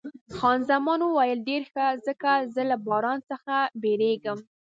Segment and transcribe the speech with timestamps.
[0.35, 4.37] خان زمان وویل، ډېر ښه، ځکه زه له باران څخه بیریږم.